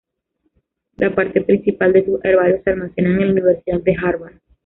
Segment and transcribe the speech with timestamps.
[0.97, 4.37] La parte principal de sus herbarios se almacenan en la Universidad de Harvard.